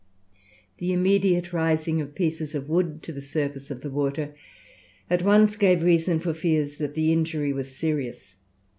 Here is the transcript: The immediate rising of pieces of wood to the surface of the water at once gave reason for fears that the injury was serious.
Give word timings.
The 0.79 0.93
immediate 0.93 1.53
rising 1.53 2.01
of 2.01 2.15
pieces 2.15 2.55
of 2.55 2.67
wood 2.67 3.03
to 3.03 3.11
the 3.13 3.21
surface 3.21 3.69
of 3.69 3.81
the 3.81 3.91
water 3.91 4.33
at 5.11 5.21
once 5.21 5.55
gave 5.55 5.83
reason 5.83 6.17
for 6.19 6.33
fears 6.33 6.77
that 6.79 6.95
the 6.95 7.13
injury 7.13 7.53
was 7.53 7.75
serious. 7.77 8.35